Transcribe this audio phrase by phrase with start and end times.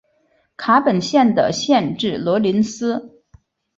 [0.57, 3.21] 卡本县的县治罗林斯。